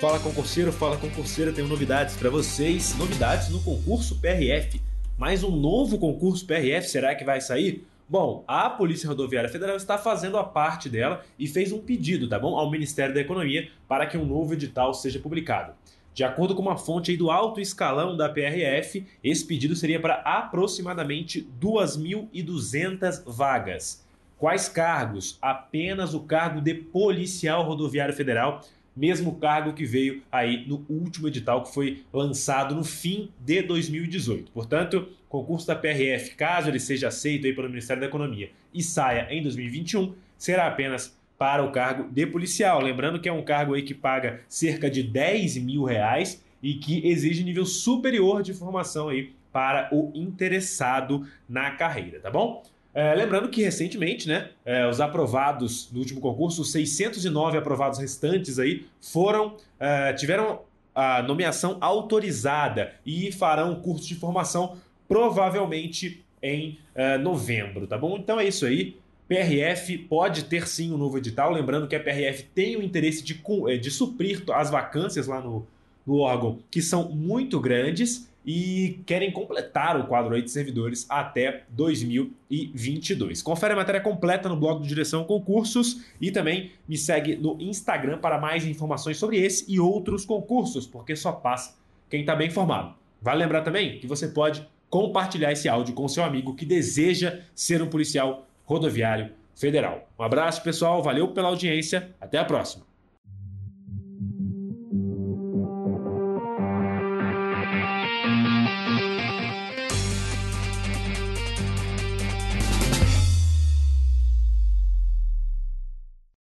[0.00, 4.80] Fala concurseiro, fala concurseira, tenho novidades para vocês, novidades no concurso PRF.
[5.16, 7.86] Mais um novo concurso PRF, será que vai sair?
[8.06, 12.38] Bom, a Polícia Rodoviária Federal está fazendo a parte dela e fez um pedido, tá
[12.38, 15.72] bom, ao Ministério da Economia para que um novo edital seja publicado.
[16.12, 21.48] De acordo com uma fonte do alto escalão da PRF, esse pedido seria para aproximadamente
[21.60, 24.06] 2.200 vagas.
[24.38, 25.36] Quais cargos?
[25.42, 28.62] Apenas o cargo de policial rodoviário federal
[28.98, 34.50] mesmo cargo que veio aí no último edital que foi lançado no fim de 2018.
[34.50, 39.28] Portanto, concurso da PRF, caso ele seja aceito aí pelo Ministério da Economia e saia
[39.30, 42.80] em 2021, será apenas para o cargo de policial.
[42.80, 47.06] Lembrando que é um cargo aí que paga cerca de 10 mil reais e que
[47.08, 52.64] exige nível superior de formação aí para o interessado na carreira, tá bom?
[52.98, 58.58] É, lembrando que recentemente, né, é, os aprovados no último concurso, os 609 aprovados restantes
[58.58, 67.16] aí, foram é, tiveram a nomeação autorizada e farão curso de formação provavelmente em é,
[67.16, 68.16] novembro, tá bom?
[68.18, 68.96] Então é isso aí.
[69.28, 73.40] PRF pode ter sim um novo edital, lembrando que a PRF tem o interesse de,
[73.68, 75.64] é, de suprir as vacâncias lá no,
[76.04, 81.64] no órgão, que são muito grandes e querem completar o quadro aí de servidores até
[81.68, 83.42] 2022.
[83.42, 88.16] Confere a matéria completa no blog do Direção Concursos e também me segue no Instagram
[88.16, 91.76] para mais informações sobre esse e outros concursos, porque só passa
[92.08, 92.94] quem está bem informado.
[93.20, 97.82] Vale lembrar também que você pode compartilhar esse áudio com seu amigo que deseja ser
[97.82, 100.08] um policial rodoviário federal.
[100.18, 102.87] Um abraço, pessoal, valeu pela audiência, até a próxima.